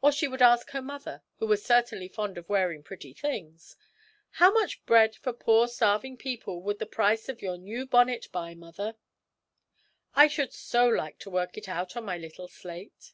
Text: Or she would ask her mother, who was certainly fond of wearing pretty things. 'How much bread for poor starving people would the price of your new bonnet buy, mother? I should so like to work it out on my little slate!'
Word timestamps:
Or 0.00 0.10
she 0.10 0.26
would 0.26 0.40
ask 0.40 0.70
her 0.70 0.80
mother, 0.80 1.22
who 1.36 1.46
was 1.46 1.62
certainly 1.62 2.08
fond 2.08 2.38
of 2.38 2.48
wearing 2.48 2.82
pretty 2.82 3.12
things. 3.12 3.76
'How 4.30 4.50
much 4.50 4.82
bread 4.86 5.14
for 5.16 5.34
poor 5.34 5.68
starving 5.68 6.16
people 6.16 6.62
would 6.62 6.78
the 6.78 6.86
price 6.86 7.28
of 7.28 7.42
your 7.42 7.58
new 7.58 7.84
bonnet 7.84 8.28
buy, 8.32 8.54
mother? 8.54 8.96
I 10.14 10.28
should 10.28 10.54
so 10.54 10.88
like 10.88 11.18
to 11.18 11.30
work 11.30 11.58
it 11.58 11.68
out 11.68 11.94
on 11.94 12.06
my 12.06 12.16
little 12.16 12.48
slate!' 12.48 13.12